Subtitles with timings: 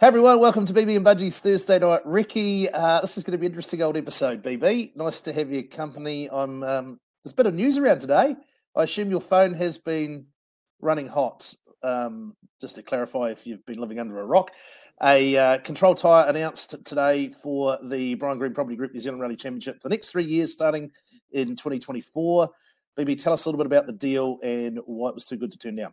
[0.00, 2.04] Hey everyone, welcome to BB and Budgie's Thursday night.
[2.04, 4.94] Recce, uh, this is going to be an interesting old episode, BB.
[4.94, 6.30] Nice to have your company.
[6.30, 8.36] I'm, um, there's a bit of news around today.
[8.76, 10.26] I assume your phone has been
[10.80, 11.52] running hot.
[11.82, 14.52] Um, just to clarify, if you've been living under a rock,
[15.02, 19.34] a uh, control tyre announced today for the Brian Green Property Group New Zealand Rally
[19.34, 20.92] Championship for the next three years, starting
[21.32, 22.48] in 2024.
[22.96, 25.50] BB, tell us a little bit about the deal and why it was too good
[25.50, 25.92] to turn down.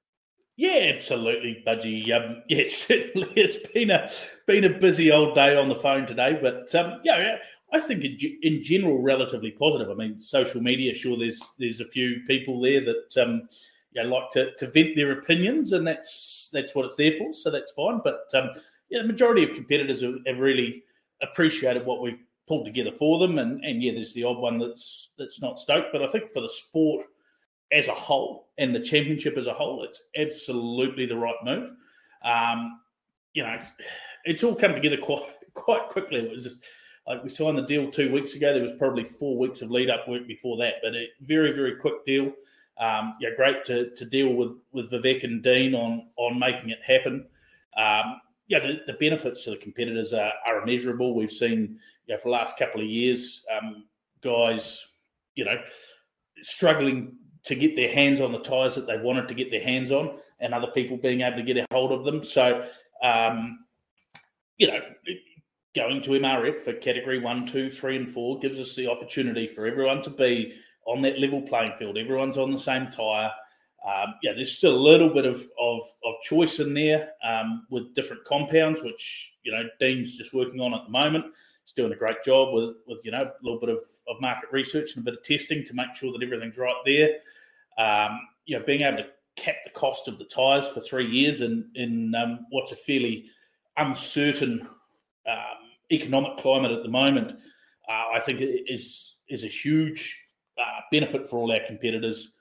[0.57, 2.11] Yeah, absolutely, Budgie.
[2.11, 4.09] Um, yeah, certainly, it's been a
[4.47, 7.37] been a busy old day on the phone today, but um, yeah,
[7.73, 9.89] I think in, in, general, relatively positive.
[9.89, 13.49] I mean, social media, sure, there's there's a few people there that um,
[13.91, 17.33] you know, like to, to vent their opinions, and that's that's what it's there for.
[17.33, 17.99] So that's fine.
[18.03, 18.49] But um,
[18.89, 20.83] yeah, the majority of competitors have, have really
[21.21, 25.09] appreciated what we've pulled together for them, and and yeah, there's the odd one that's
[25.17, 25.89] that's not stoked.
[25.91, 27.07] But I think for the sport
[27.71, 31.71] as a whole and the championship as a whole, it's absolutely the right move.
[32.23, 32.79] Um,
[33.33, 33.57] you know,
[34.23, 36.19] it's all come together quite quite quickly.
[36.19, 36.63] It was just,
[37.07, 38.53] like we signed the deal two weeks ago.
[38.53, 41.75] There was probably four weeks of lead up work before that, but a very very
[41.75, 42.31] quick deal.
[42.77, 46.79] Um, yeah, great to, to deal with with Vivek and Dean on on making it
[46.85, 47.27] happen.
[47.77, 51.15] Um, yeah, the, the, benefits to the competitors are, are immeasurable.
[51.15, 53.85] We've seen, you know, for the last couple of years, um,
[54.21, 54.87] guys,
[55.33, 55.59] you know,
[56.41, 59.91] struggling to get their hands on the tyres that they wanted to get their hands
[59.91, 62.23] on, and other people being able to get a hold of them.
[62.23, 62.67] So,
[63.03, 63.65] um,
[64.57, 64.79] you know,
[65.75, 69.67] going to MRF for category one, two, three, and four gives us the opportunity for
[69.67, 70.53] everyone to be
[70.85, 71.97] on that level playing field.
[71.97, 73.31] Everyone's on the same tyre.
[73.85, 77.93] Um, yeah, there's still a little bit of, of, of choice in there um, with
[77.93, 81.25] different compounds, which you know Dean's just working on at the moment
[81.65, 84.49] he's doing a great job with, with you know a little bit of, of market
[84.51, 87.09] research and a bit of testing to make sure that everything's right there.
[87.77, 91.41] Um, you know, being able to cap the cost of the tyres for three years
[91.41, 93.25] in in um, what's a fairly
[93.77, 94.67] uncertain
[95.29, 95.37] um,
[95.91, 97.31] economic climate at the moment,
[97.89, 100.23] uh, I think is is a huge
[100.57, 102.31] uh, benefit for all our competitors.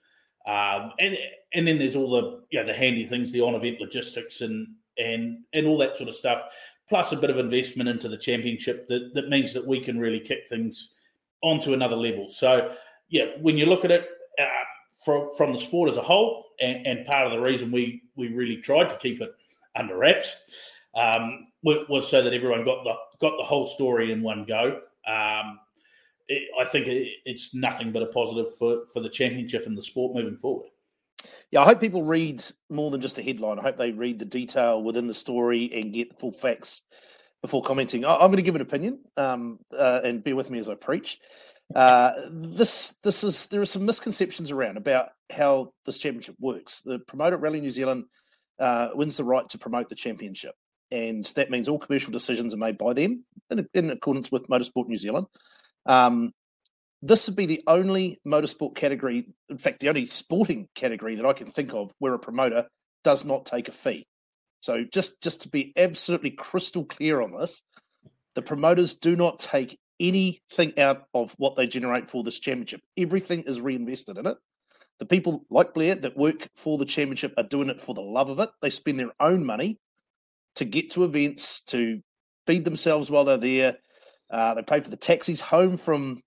[0.46, 1.16] Um, and
[1.54, 4.68] and then there's all the you know the handy things, the on event logistics and
[4.98, 6.44] and and all that sort of stuff
[6.88, 10.20] plus a bit of investment into the championship that, that means that we can really
[10.20, 10.94] kick things
[11.42, 12.28] onto another level.
[12.28, 12.74] So,
[13.08, 14.06] yeah, when you look at it
[14.38, 14.44] uh,
[15.04, 18.28] from, from the sport as a whole, and, and, part of the reason we, we
[18.28, 19.34] really tried to keep it
[19.76, 20.38] under wraps
[20.94, 24.80] um, was so that everyone got the got the whole story in one go.
[25.06, 25.58] Um,
[26.28, 29.82] it, I think it, it's nothing but a positive for, for the championship and the
[29.82, 30.68] sport moving forward
[31.50, 33.58] yeah, I hope people read more than just a headline.
[33.58, 36.82] I hope they read the detail within the story and get the full facts
[37.42, 38.04] before commenting.
[38.04, 40.74] I, am going to give an opinion, um, uh, and bear with me as I
[40.74, 41.18] preach.
[41.74, 46.80] Uh, this this is there are some misconceptions around about how this championship works.
[46.82, 48.04] The promoter Rally New Zealand
[48.58, 50.54] uh, wins the right to promote the championship,
[50.90, 54.88] and that means all commercial decisions are made by them in, in accordance with Motorsport
[54.88, 55.26] New Zealand.
[55.86, 56.32] Um,
[57.02, 61.34] this would be the only motorsport category, in fact, the only sporting category that I
[61.34, 62.66] can think of where a promoter
[63.04, 64.06] does not take a fee.
[64.60, 67.62] So just just to be absolutely crystal clear on this,
[68.34, 72.80] the promoters do not take anything out of what they generate for this championship.
[72.96, 74.36] Everything is reinvested in it.
[74.98, 78.28] The people like Blair that work for the championship are doing it for the love
[78.28, 78.50] of it.
[78.62, 79.78] They spend their own money
[80.56, 82.00] to get to events, to
[82.46, 83.76] feed themselves while they're there.
[84.30, 86.22] Uh, they pay for the taxis home from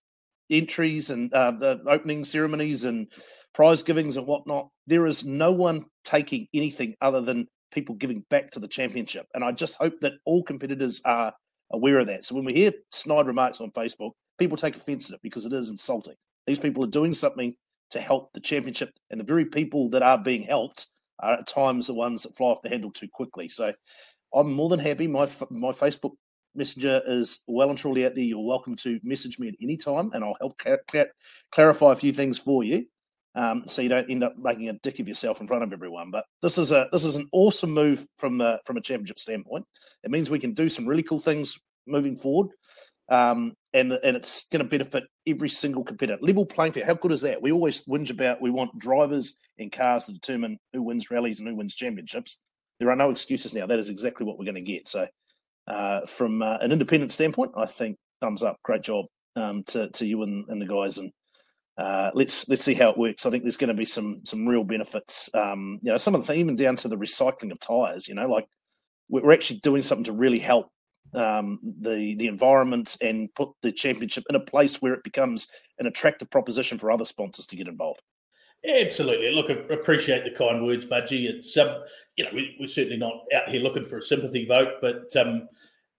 [0.49, 3.07] entries and uh, the opening ceremonies and
[3.53, 8.51] prize givings and whatnot, there is no one taking anything other than people giving back
[8.51, 9.25] to the championship.
[9.34, 11.34] And I just hope that all competitors are
[11.72, 12.25] aware of that.
[12.25, 15.53] So when we hear snide remarks on Facebook, people take offense at it because it
[15.53, 16.16] is insulting.
[16.45, 17.55] These people are doing something
[17.91, 20.88] to help the championship, and the very people that are being helped
[21.19, 23.50] are at times the ones that fly off the handle too quickly.
[23.50, 23.73] So
[24.33, 25.07] I'm more than happy.
[25.07, 26.11] My my Facebook
[26.55, 28.23] Messenger is well and truly out there.
[28.23, 30.59] You're welcome to message me at any time, and I'll help
[31.52, 32.85] clarify a few things for you,
[33.37, 36.09] um, so you don't end up making a dick of yourself in front of everyone.
[36.09, 39.63] But this is a this is an awesome move from the from a championship standpoint.
[40.03, 41.55] It means we can do some really cool things
[41.85, 42.49] moving forward,
[43.09, 46.17] um, and and it's going to benefit every single competitor.
[46.19, 46.87] Level playing field.
[46.87, 47.39] How good is that?
[47.39, 51.47] We always whinge about we want drivers and cars to determine who wins rallies and
[51.47, 52.37] who wins championships.
[52.79, 53.67] There are no excuses now.
[53.67, 54.87] That is exactly what we're going to get.
[54.87, 55.07] So
[55.67, 59.05] uh, from uh, an independent standpoint, I think thumbs up, great job
[59.35, 61.11] um, to to you and, and the guys, and
[61.78, 63.26] uh, let's let's see how it works.
[63.26, 65.29] I think there's going to be some some real benefits.
[65.34, 68.08] Um, you know, some of the even down to the recycling of tires.
[68.08, 68.47] You know, like
[69.09, 70.72] we're actually doing something to really help
[71.14, 75.47] um, the the environment and put the championship in a place where it becomes
[75.78, 78.02] an attractive proposition for other sponsors to get involved.
[78.68, 79.32] Absolutely.
[79.32, 81.30] Look, I appreciate the kind words, Budgie.
[81.30, 81.84] It's um,
[82.16, 85.47] you know, we, are certainly not out here looking for a sympathy vote, but um,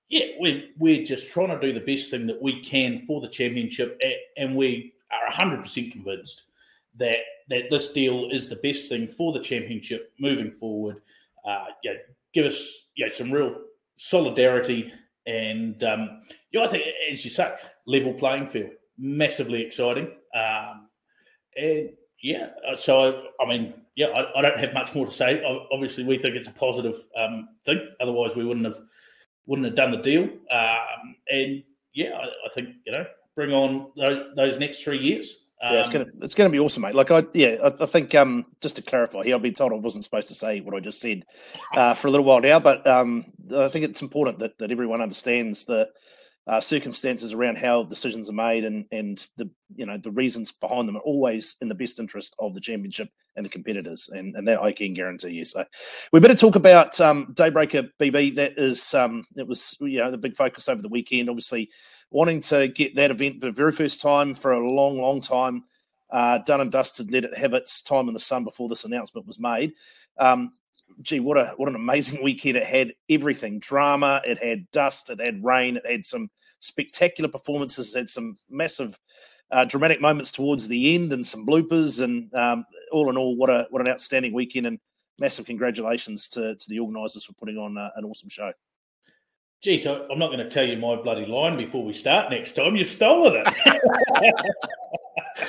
[0.09, 3.29] yeah, we're we're just trying to do the best thing that we can for the
[3.29, 4.01] championship,
[4.37, 6.43] and we are hundred percent convinced
[6.97, 7.19] that
[7.49, 11.01] that this deal is the best thing for the championship moving forward.
[11.45, 11.95] Uh, yeah,
[12.35, 13.55] give us yeah some real
[13.97, 14.93] solidarity,
[15.27, 17.55] and um, you know, I think as you say,
[17.87, 20.11] level playing field, massively exciting.
[20.35, 20.89] Um,
[21.57, 21.91] and
[22.23, 25.43] yeah, uh, so I, I mean, yeah, I, I, don't have much more to say.
[25.73, 27.81] Obviously, we think it's a positive um, thing.
[28.01, 28.79] Otherwise, we wouldn't have
[29.47, 30.25] wouldn't have done the deal.
[30.51, 31.63] Um, and
[31.95, 33.07] yeah, I, I, think you know,
[33.39, 35.45] bring on those, those next three years.
[35.63, 36.95] Um, yeah, it's gonna it's gonna be awesome, mate.
[36.95, 39.77] Like I yeah, I, I, think um just to clarify here, I've been told I
[39.77, 41.25] wasn't supposed to say what I just said
[41.75, 43.27] uh, for a little while now, but um
[43.57, 45.89] I think it's important that, that everyone understands the
[46.49, 50.89] uh, circumstances around how decisions are made and and the you know the reasons behind
[50.89, 54.49] them are always in the best interest of the championship and the competitors and, and
[54.49, 55.45] that I can guarantee you.
[55.45, 55.65] So
[56.13, 58.37] we better talk about um, Daybreaker BB.
[58.37, 61.29] That is um, it was you know the big focus over the weekend.
[61.29, 61.69] Obviously
[62.11, 65.65] wanting to get that event for the very first time for a long long time.
[66.11, 69.27] Uh, done and dusted, let it have its time in the sun before this announcement
[69.27, 69.75] was made.
[70.19, 70.53] Um,
[71.03, 72.57] gee, what a what an amazing weekend!
[72.57, 77.95] It had everything: drama, it had dust, it had rain, it had some spectacular performances,
[77.95, 78.99] it had some massive
[79.51, 82.03] uh, dramatic moments towards the end, and some bloopers.
[82.03, 84.67] And um, all in all, what a what an outstanding weekend!
[84.67, 84.79] And
[85.19, 88.53] massive congratulations to to the organisers for putting on uh, an awesome show.
[89.61, 92.53] Gee, so I'm not going to tell you my bloody line before we start next
[92.53, 92.77] time.
[92.77, 94.35] You've stolen it.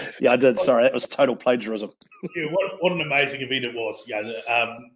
[0.19, 0.57] yeah, I did.
[0.57, 1.91] Sorry, that was total plagiarism.
[2.35, 4.03] yeah, what, what an amazing event it was.
[4.07, 4.91] Yeah, um,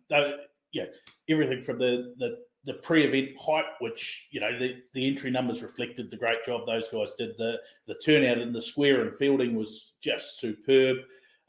[0.72, 0.86] yeah,
[1.30, 6.10] everything from the the the pre-event hype, which you know the, the entry numbers reflected
[6.10, 7.38] the great job those guys did.
[7.38, 10.98] The the turnout in the square and Feilding was just superb.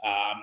[0.04, 0.42] Um,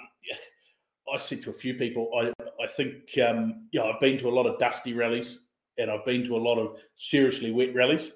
[1.13, 4.31] I said to a few people, I I think um, yeah, I've been to a
[4.31, 5.39] lot of dusty rallies
[5.77, 8.11] and I've been to a lot of seriously wet rallies,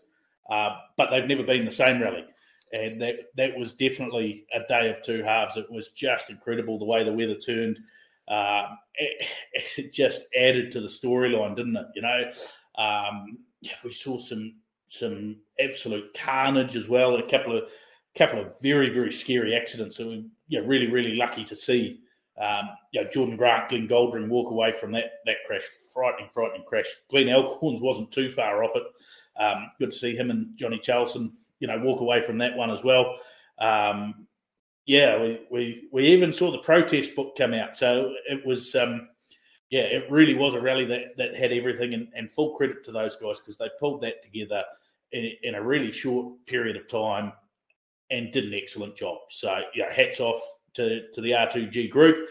[0.50, 2.26] uh, but they've never been the same rally
[2.76, 5.58] and that that was definitely a day of two halves.
[5.58, 7.80] It was just incredible the way the weather turned.
[8.28, 9.28] Um, it,
[9.78, 11.86] it, just added to the storyline, didn't it?
[11.96, 12.32] You know,
[12.78, 13.38] um,
[13.84, 14.56] we saw some
[14.88, 17.16] some absolute carnage as well.
[17.16, 17.64] A couple of
[18.16, 19.98] couple of very very scary accidents.
[19.98, 22.00] So we yeah really really lucky to see.
[22.38, 25.64] Um, you know, Jordan Grant, Glenn Goldring walk away from that that crash.
[25.94, 26.88] Frightening, frightening crash.
[27.10, 28.84] Glenn Elkhorns wasn't too far off it.
[29.42, 32.72] Um, good to see him and Johnny Charlson you know walk away from that one
[32.72, 33.18] as well.
[33.60, 34.28] Um,
[34.86, 39.10] yeah, we, we we even saw the protest book come out, so it was um,
[39.70, 42.92] yeah, it really was a rally that that had everything, and, and full credit to
[42.92, 44.64] those guys because they pulled that together
[45.12, 47.32] in, in, a really short period of time
[48.12, 49.18] and did an excellent job.
[49.30, 50.42] So yeah, hats off
[50.76, 52.28] to to the R2G group.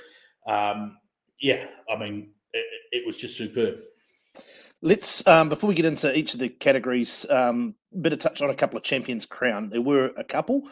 [0.46, 0.96] Um,
[1.40, 3.76] yeah, I mean it, it was just superb.
[4.82, 8.54] Let's um, before we get into each of the categories, um, better touch on a
[8.54, 9.70] couple of champions crown.
[9.70, 10.68] There were a couple.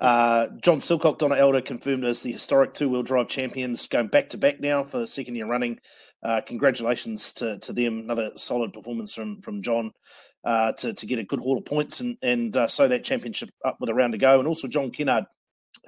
[0.00, 4.30] Uh, John Silcock, Donna Elder confirmed as the historic two wheel drive champions, going back
[4.30, 5.78] to back now for the second year running.
[6.24, 7.98] Uh, congratulations to, to them.
[7.98, 9.92] Another solid performance from from John
[10.44, 13.50] uh, to to get a good haul of points and and uh, sew that championship
[13.64, 14.38] up with a round to go.
[14.38, 15.26] And also John Kennard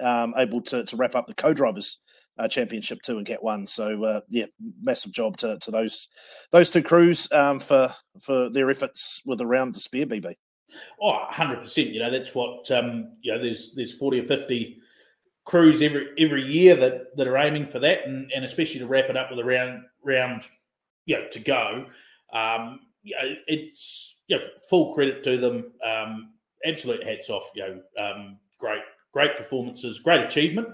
[0.01, 1.99] um, able to to wrap up the co-drivers
[2.37, 3.65] uh, championship two and get one.
[3.65, 4.45] So uh, yeah,
[4.81, 6.07] massive job to, to those
[6.51, 10.05] those two crews um, for for their efforts with a round to spare.
[10.05, 10.35] BB.
[11.01, 11.89] Oh, 100 percent.
[11.89, 13.41] You know that's what um, you know.
[13.41, 14.79] There's there's forty or fifty
[15.45, 19.09] crews every every year that that are aiming for that, and, and especially to wrap
[19.09, 20.43] it up with a round round,
[21.05, 21.85] you know, to go.
[22.33, 25.71] Um, you know, it's you know, full credit to them.
[25.85, 26.33] Um,
[26.65, 27.49] absolute hats off.
[27.55, 27.63] You
[27.97, 28.81] know, um, great
[29.15, 30.67] great performances, great achievement,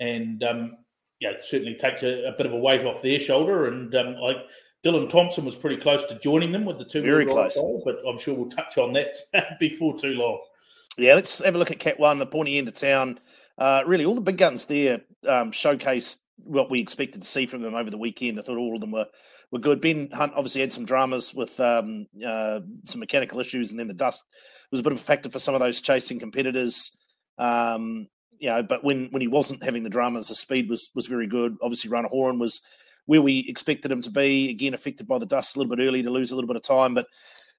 [0.00, 0.78] and um,
[1.20, 3.66] yeah, certainly takes a, a, bit of a weight off their shoulder.
[3.66, 4.38] And um, like
[4.82, 7.96] Dylan Thompson was pretty close to joining them with the two very close, goal, but
[8.08, 9.16] I'm sure we'll touch on that
[9.60, 10.40] before too long.
[10.96, 13.20] Yeah, let's have a look at Cat One, the pointy end of town.
[13.58, 17.60] Uh, really, all the big guns there um, showcased what we expected to see from
[17.60, 18.38] them over the weekend.
[18.38, 19.06] I thought all of them were
[19.50, 19.82] were good.
[19.82, 23.94] Ben Hunt obviously had some dramas with um, uh, some mechanical issues, and then the
[23.94, 24.24] dust
[24.70, 26.96] was a bit of a factor for some of those chasing competitors.
[27.38, 31.06] Um, you know, but when when he wasn't having the dramas, the speed was was
[31.06, 31.56] very good.
[31.62, 32.62] Obviously, Raana Horan was
[33.06, 34.50] where we expected him to be.
[34.50, 36.62] Again, affected by the dust a little bit early to lose a little bit of
[36.62, 37.06] time, but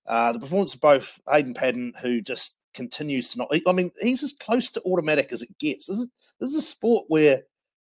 [0.08, 3.52] uh, the performance of both Hayden Paddon, who just continues to not.
[3.66, 5.88] I mean, he's as close to automatic as it gets.
[5.88, 6.08] This is,
[6.40, 7.42] this is a sport where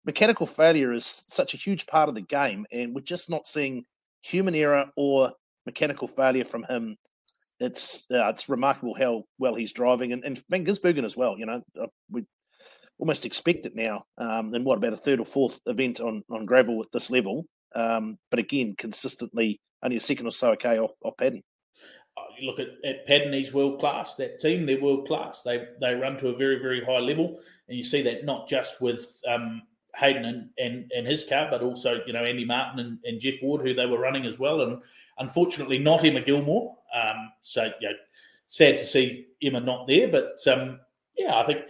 [0.05, 3.85] mechanical failure is such a huge part of the game, and we're just not seeing
[4.23, 5.33] human error or
[5.66, 6.97] mechanical failure from him.
[7.58, 11.38] It's uh, it's remarkable how well he's driving, and, and Van Gisbergen as well.
[11.38, 12.25] You know, uh, we
[12.98, 14.04] almost expect it now.
[14.18, 17.46] Um, and what about a third or fourth event on, on gravel at this level?
[17.75, 21.42] Um, but again, consistently only a second or so okay off, off Paddon.
[22.18, 24.16] Oh, you look at, at Paddon, he's world class.
[24.16, 25.42] That team, they're world class.
[25.42, 27.38] They they run to a very, very high level.
[27.68, 29.62] And you see that not just with um,
[29.94, 33.34] Hayden and, and, and his car, but also, you know, Andy Martin and, and Jeff
[33.42, 34.62] Ward, who they were running as well.
[34.62, 34.80] And
[35.18, 36.75] unfortunately, not Emma Gilmour.
[36.97, 37.95] Um, so, you know,
[38.47, 40.09] sad to see Emma not there.
[40.09, 40.81] But um,
[41.17, 41.61] yeah, I think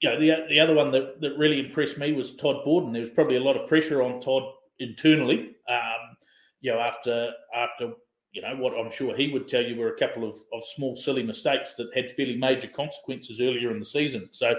[0.00, 2.92] you know the the other one that, that really impressed me was Todd Borden.
[2.92, 4.42] There was probably a lot of pressure on Todd
[4.78, 5.56] internally.
[5.68, 6.16] Um,
[6.60, 7.92] you know, after after
[8.32, 10.96] you know what I'm sure he would tell you were a couple of, of small
[10.96, 14.28] silly mistakes that had fairly major consequences earlier in the season.
[14.32, 14.54] So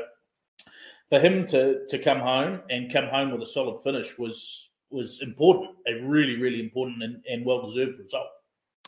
[1.10, 5.22] for him to to come home and come home with a solid finish was was
[5.22, 8.28] important, a really really important and, and well deserved result.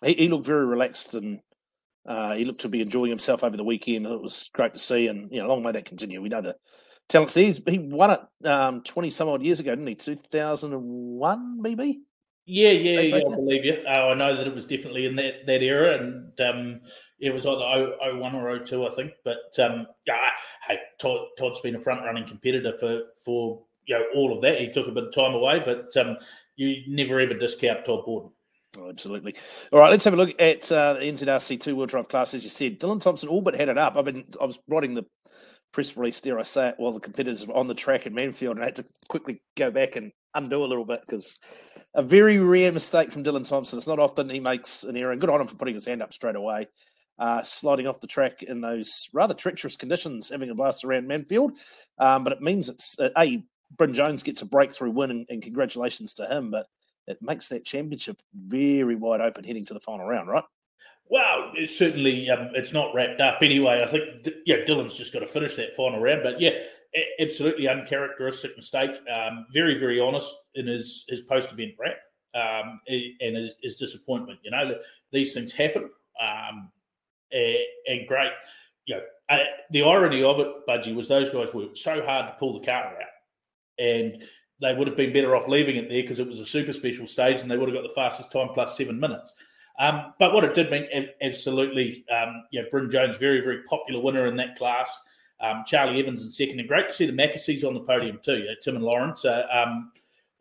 [0.03, 1.39] He, he, looked very relaxed and
[2.07, 4.05] uh, he looked to be enjoying himself over the weekend.
[4.05, 6.21] It was great to see, and you know, long may that continue.
[6.21, 6.55] We know the
[7.07, 7.35] talents.
[7.35, 9.95] He's, he won it um, twenty some odd years ago, didn't he?
[9.95, 12.01] Two thousand and one, maybe.
[12.45, 13.77] Yeah, yeah, yeah, I believe you.
[13.87, 16.81] Uh, I know that it was definitely in that, that era, and um,
[17.19, 19.11] it was either 01 or 02, I think.
[19.23, 20.17] But um, yeah,
[20.67, 24.59] hey, Todd, has been a front running competitor for for you know all of that.
[24.59, 26.17] He took a bit of time away, but um,
[26.55, 28.31] you never ever discount Todd Borden.
[28.77, 29.35] Oh, absolutely.
[29.71, 32.33] All right, let's have a look at uh, the NZRC two wheel drive class.
[32.33, 33.95] As you said, Dylan Thompson all but had it up.
[33.97, 35.05] I mean, I was writing the
[35.73, 38.51] press release, dare I say it, while the competitors were on the track at Manfield,
[38.51, 41.37] and I had to quickly go back and undo a little bit because
[41.93, 43.77] a very rare mistake from Dylan Thompson.
[43.77, 46.01] It's not often he makes an error, and good on him for putting his hand
[46.01, 46.67] up straight away.
[47.19, 51.51] Uh, sliding off the track in those rather treacherous conditions, having a blast around Manfield.
[51.99, 53.43] Um, but it means it's uh, a
[53.77, 56.51] Bryn Jones gets a breakthrough win, and, and congratulations to him.
[56.51, 56.67] But
[57.07, 60.43] it makes that championship very wide open heading to the final round, right?
[61.09, 63.83] Well, it's certainly um, it's not wrapped up anyway.
[63.83, 66.51] I think yeah, Dylan's just got to finish that final round, but yeah,
[67.19, 68.91] absolutely uncharacteristic mistake.
[69.13, 71.97] Um, very very honest in his his post event wrap
[72.33, 74.39] um, and his, his, disappointment.
[74.43, 74.75] You know,
[75.11, 75.89] these things happen,
[76.21, 76.71] um,
[77.31, 78.31] and, and, great.
[78.85, 79.39] You know, uh,
[79.71, 82.85] the irony of it, Budgie, was those guys worked so hard to pull the car
[82.85, 84.23] out, and
[84.61, 87.07] they would have been better off leaving it there because it was a super special
[87.07, 89.33] stage and they would have got the fastest time plus seven minutes.
[89.79, 90.87] Um, but what it did mean,
[91.21, 95.01] absolutely, um, yeah, Bryn Jones, very, very popular winner in that class.
[95.39, 98.39] Um, Charlie Evans in second, and great to see the Macasseys on the podium too,
[98.39, 99.25] yeah, Tim and Lawrence.
[99.25, 99.91] Uh, um,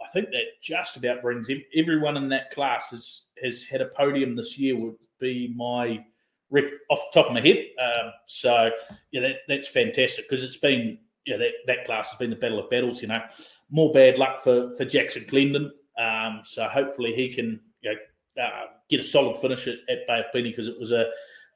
[0.05, 4.37] I think that just about brings everyone in that class has, has had a podium
[4.37, 6.05] this year, would be my
[6.51, 7.65] rec- off the top of my head.
[7.83, 8.71] Um, so,
[9.11, 12.59] yeah, that, that's fantastic because it's been, yeah, that, that class has been the battle
[12.59, 13.23] of battles, you know
[13.71, 15.73] more bad luck for, for Jackson Glendon.
[15.99, 20.21] Um, so hopefully he can you know, uh, get a solid finish at, at Bay
[20.21, 21.07] of Plenty because it was a,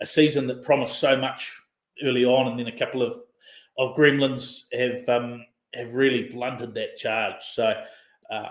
[0.00, 1.56] a season that promised so much
[2.02, 3.20] early on, and then a couple of
[3.76, 5.44] of gremlins have um,
[5.74, 7.42] have really blunted that charge.
[7.42, 7.68] So
[8.30, 8.48] um,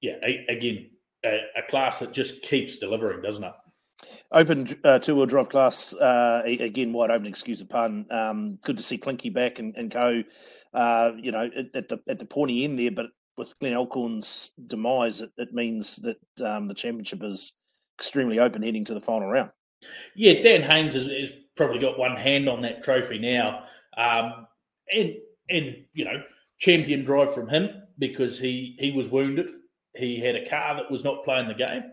[0.00, 0.90] yeah, a, again,
[1.24, 3.52] a, a, class that just keeps delivering, doesn't it?
[4.32, 7.26] Open uh, two wheel drive class uh, again, wide open.
[7.26, 8.06] Excuse the pun.
[8.10, 10.22] Um, good to see Clinky back and, and go
[10.74, 12.90] uh, you know, at, at, the at the pointy end there.
[12.90, 17.52] But with Glenn Elkhorn's demise, it, it means that um, the championship is
[17.98, 19.50] extremely open heading to the final round.
[20.14, 23.64] Yeah, Dan Haynes has, has probably got one hand on that trophy now,
[23.96, 24.46] um,
[24.92, 25.14] and
[25.48, 26.22] and you know,
[26.58, 29.46] champion drive from him because he he was wounded.
[29.94, 31.84] He had a car that was not playing the game,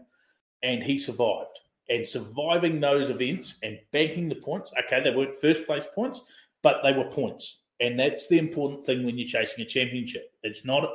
[0.63, 1.47] and he survived.
[1.89, 4.71] And surviving those events and banking the points.
[4.85, 6.23] Okay, they weren't first place points,
[6.63, 7.61] but they were points.
[7.81, 10.31] And that's the important thing when you're chasing a championship.
[10.43, 10.88] It's not,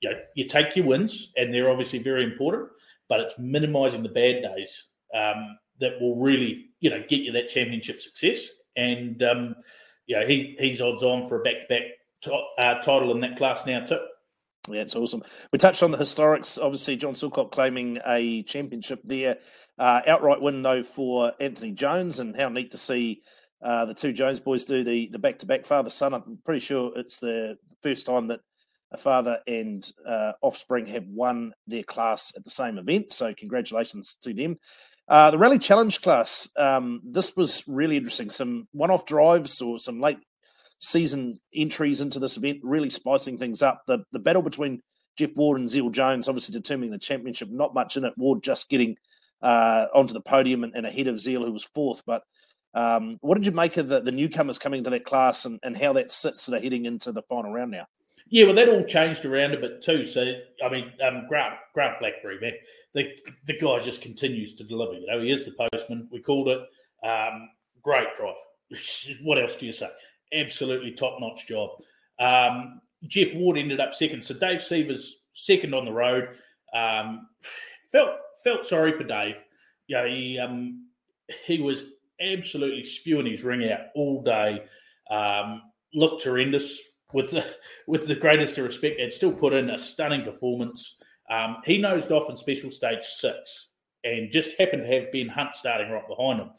[0.00, 2.68] you know, you take your wins, and they're obviously very important,
[3.08, 7.48] but it's minimizing the bad days um, that will really, you know, get you that
[7.48, 8.46] championship success.
[8.76, 9.56] And, um,
[10.06, 11.68] you know, he, he's odds on for a back
[12.22, 13.98] to back title in that class now, too.
[14.70, 15.22] Yeah, it's awesome.
[15.52, 16.62] We touched on the historics.
[16.62, 19.38] Obviously, John Silcock claiming a championship there.
[19.78, 23.22] Uh, outright win, though, for Anthony Jones, and how neat to see
[23.64, 26.14] uh, the two Jones boys do the the back to back father son.
[26.14, 28.40] I'm pretty sure it's the first time that
[28.92, 33.12] a father and uh, offspring have won their class at the same event.
[33.12, 34.58] So congratulations to them.
[35.08, 36.48] Uh, the rally challenge class.
[36.56, 38.30] Um, this was really interesting.
[38.30, 40.18] Some one off drives or some late
[40.78, 43.82] season entries into this event, really spicing things up.
[43.86, 44.82] The the battle between
[45.16, 47.48] Jeff Ward and Zeal Jones, obviously determining the championship.
[47.50, 48.14] Not much in it.
[48.16, 48.96] Ward just getting
[49.42, 52.22] uh, onto the podium and, and ahead of Zeal, who was fourth, but
[52.78, 55.76] um, what did you make of the, the newcomers coming to that class and, and
[55.76, 57.86] how that sits sort of heading into the final round now?
[58.30, 60.04] Yeah, well, that all changed around a bit too.
[60.04, 62.52] So, I mean, um, Grant, Grant Blackberry, man,
[62.94, 63.10] the,
[63.46, 64.92] the guy just continues to deliver.
[64.92, 66.08] You know, he is the postman.
[66.12, 66.60] We called it.
[67.04, 67.48] Um,
[67.82, 68.36] great drive.
[69.22, 69.88] what else do you say?
[70.32, 71.70] Absolutely top notch job.
[72.20, 74.24] Um, Jeff Ward ended up second.
[74.24, 76.28] So Dave Sievers second on the road.
[76.72, 77.28] Um,
[77.90, 78.10] felt
[78.44, 79.36] felt sorry for Dave.
[79.88, 80.86] Yeah, he um,
[81.46, 84.64] he was absolutely spewing his ring out all day.
[85.10, 85.62] Um,
[85.94, 86.80] looked horrendous
[87.12, 87.44] with the,
[87.86, 90.98] with the greatest of respect, and still put in a stunning performance.
[91.30, 93.68] Um, he nosed off in special stage six
[94.04, 96.50] and just happened to have Ben Hunt starting right behind him.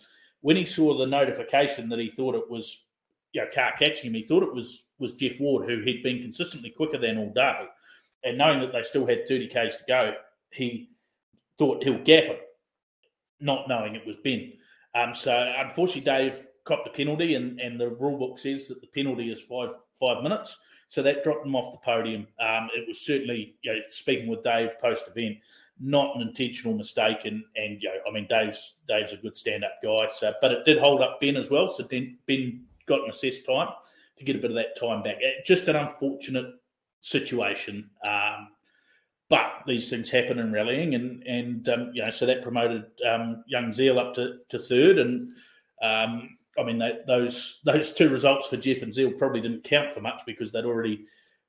[0.42, 2.86] When he saw the notification that he thought it was
[3.34, 6.70] you know, catching him, he thought it was was Jeff Ward, who he'd been consistently
[6.70, 7.66] quicker than all day.
[8.24, 10.14] And knowing that they still had 30 Ks to go,
[10.52, 10.90] he
[11.58, 12.36] thought he'll gap him,
[13.40, 14.54] not knowing it was Ben.
[14.96, 18.88] Um, so unfortunately, Dave copped a penalty, and, and the rule book says that the
[18.88, 20.58] penalty is five five minutes.
[20.90, 22.28] So that dropped him off the podium.
[22.40, 25.38] Um, it was certainly, you know, speaking with Dave post event,
[25.80, 27.20] not an intentional mistake.
[27.26, 30.08] And and you know, I mean, Dave's Dave's a good stand up guy.
[30.12, 31.68] So, but it did hold up Ben as well.
[31.68, 33.70] So then Ben got an assessed time
[34.18, 35.18] to get a bit of that time back.
[35.46, 36.56] Just an unfortunate
[37.02, 37.90] situation.
[38.04, 38.50] Um,
[39.30, 43.44] but these things happen in rallying, and and um, you know, so that promoted um,
[43.48, 45.30] young Zeal up to, to third, and
[45.82, 49.92] um, I mean, they, those those two results for Jeff and Zeal probably didn't count
[49.92, 51.06] for much because they'd already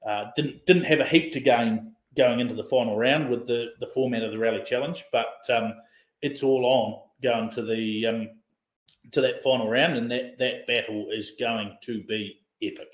[0.07, 3.73] uh, didn't didn't have a heap to gain going into the final round with the
[3.81, 5.03] the format of the Rally Challenge.
[5.11, 5.73] But um,
[6.21, 8.29] it's all on going to the um,
[9.13, 12.93] to that final round, and that that battle is going to be epic.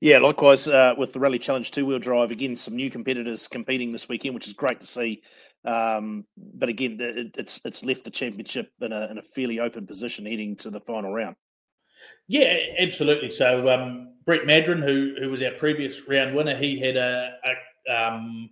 [0.00, 2.30] Yeah, likewise uh, with the Rally Challenge two wheel drive.
[2.30, 5.22] Again, some new competitors competing this weekend, which is great to see.
[5.64, 9.86] Um, but again, it, it's it's left the championship in a, in a fairly open
[9.86, 11.36] position heading to the final round.
[12.28, 13.30] Yeah, absolutely.
[13.30, 17.94] So um, Brett Madron, who who was our previous round winner, he had a, a
[17.94, 18.48] um,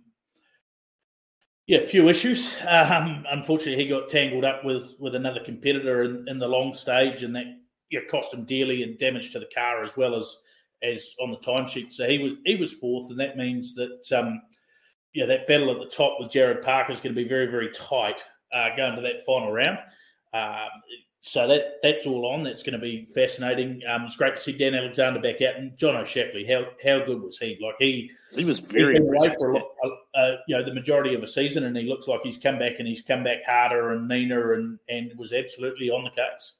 [1.65, 2.57] yeah, few issues.
[2.67, 7.23] Um, unfortunately, he got tangled up with with another competitor in, in the long stage,
[7.23, 7.45] and that
[7.89, 10.35] yeah, cost him dearly and damage to the car as well as
[10.83, 11.91] as on the timesheet.
[11.91, 14.41] So he was he was fourth, and that means that um,
[15.13, 17.69] yeah, that battle at the top with Jared Parker is going to be very, very
[17.71, 18.21] tight
[18.53, 19.77] uh, going to that final round.
[20.33, 20.69] Um,
[21.21, 22.43] so that that's all on.
[22.43, 23.81] That's going to be fascinating.
[23.89, 26.47] Um, it's great to see Dan Alexander back out and John O'Shapley.
[26.47, 27.57] How how good was he?
[27.61, 29.65] Like he he was very away for a lot,
[30.15, 32.79] uh, you know the majority of a season, and he looks like he's come back
[32.79, 36.53] and he's come back harder and meaner and and was absolutely on the case.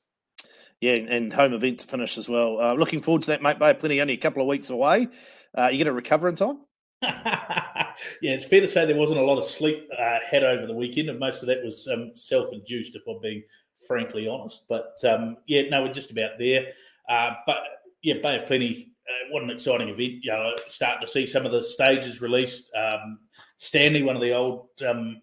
[0.82, 2.60] Yeah, and home event to finish as well.
[2.60, 3.60] Uh, looking forward to that, mate.
[3.60, 5.10] Bay plenty only a couple of weeks away.
[5.58, 6.60] Uh, you going to recover in time?
[7.02, 10.74] yeah, it's fair to say there wasn't a lot of sleep uh, had over the
[10.74, 13.44] weekend, and most of that was um, self-induced, if I'm being
[13.88, 14.64] frankly honest.
[14.70, 16.68] But um, yeah, no, we're just about there.
[17.10, 17.58] Uh, but
[18.02, 20.24] yeah, Bay of Plenty, uh, what an exciting event!
[20.24, 22.72] You know, starting to see some of the stages released.
[22.74, 23.20] Um,
[23.58, 25.22] Stanley, one of the old um,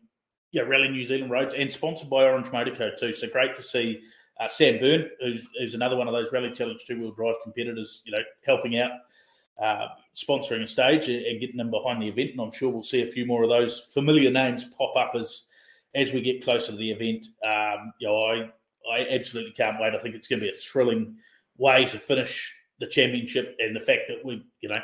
[0.52, 3.12] yeah, Rally New Zealand roads, and sponsored by Orange Motorco too.
[3.12, 4.00] So great to see
[4.40, 8.12] uh, Sam Byrne, who's, who's another one of those Rally Challenge two-wheel drive competitors, you
[8.12, 8.92] know, helping out
[9.62, 12.32] uh, sponsoring a stage and getting them behind the event.
[12.32, 15.46] And I'm sure we'll see a few more of those familiar names pop up as
[15.94, 17.26] as we get closer to the event.
[17.44, 18.50] Um, you know, I
[18.92, 19.94] I absolutely can't wait.
[19.94, 21.16] I think it's going to be a thrilling
[21.56, 24.80] way to finish the championship, and the fact that we, you know,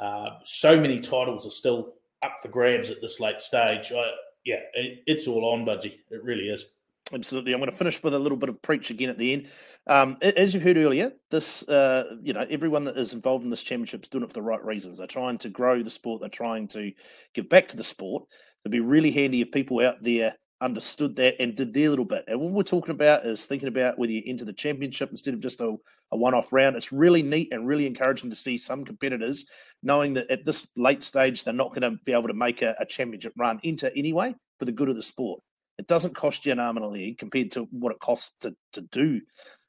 [0.00, 3.92] uh, so many titles are still up for grabs at this late stage.
[3.92, 4.10] I,
[4.44, 5.98] yeah, it, it's all on, Budgie.
[6.10, 6.72] It really is.
[7.12, 7.52] Absolutely.
[7.52, 9.48] I'm going to finish with a little bit of preach again at the end.
[9.86, 13.62] Um, as you've heard earlier, this, uh, you know, everyone that is involved in this
[13.62, 14.98] championship is doing it for the right reasons.
[14.98, 16.20] They're trying to grow the sport.
[16.20, 16.92] They're trying to
[17.34, 18.24] give back to the sport.
[18.64, 22.24] It'd be really handy if people out there understood that and did their little bit.
[22.28, 25.40] And what we're talking about is thinking about whether you enter the championship instead of
[25.40, 25.74] just a,
[26.12, 26.76] a one-off round.
[26.76, 29.46] It's really neat and really encouraging to see some competitors
[29.82, 32.74] knowing that at this late stage they're not going to be able to make a,
[32.78, 35.40] a championship run enter anyway for the good of the sport.
[35.80, 38.54] It doesn't cost you an arm and a leg compared to what it costs to,
[38.74, 39.22] to do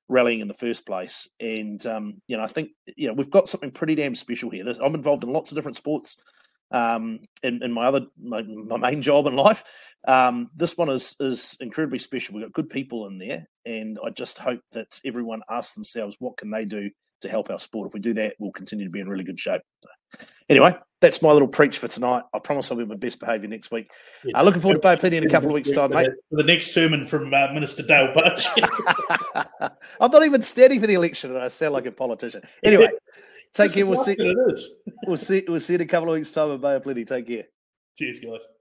[0.09, 1.29] rallying in the first place.
[1.39, 4.67] And um, you know, I think you know we've got something pretty damn special here.
[4.67, 6.17] I'm involved in lots of different sports
[6.71, 9.63] um, in, in my other my, my main job in life.
[10.05, 12.35] Um, this one is is incredibly special.
[12.35, 16.37] We've got good people in there, and I just hope that everyone asks themselves what
[16.37, 17.87] can they do to help our sport.
[17.87, 19.61] If we do that, we'll continue to be in really good shape.
[19.83, 19.89] So,
[20.49, 22.23] anyway, that's my little preach for tonight.
[22.33, 23.89] I promise I'll be my best behaviour next week.
[24.23, 24.39] Yeah.
[24.39, 26.09] Uh, looking forward to Bay Plenty in a couple of weeks' time, mate.
[26.29, 28.47] For the next sermon from uh, Minister Dale Budge.
[29.99, 32.43] I'm not even standing for the election, and I sound like a politician.
[32.63, 32.89] Anyway,
[33.53, 33.85] take care.
[33.85, 34.15] We'll see.
[35.05, 35.43] We'll see.
[35.47, 37.05] We'll see in a couple of weeks' time at Bay Plenty.
[37.05, 37.43] Take care.
[37.97, 38.60] Cheers, guys.